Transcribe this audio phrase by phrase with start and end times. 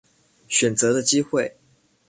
[0.47, 1.55] 选择的机会